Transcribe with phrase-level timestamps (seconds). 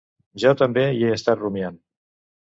[0.43, 1.77] Jo també hi he estat rumiant.